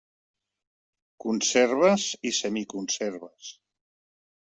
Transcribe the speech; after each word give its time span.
Conserves 1.25 2.09
i 2.33 2.35
semiconserves. 2.41 3.57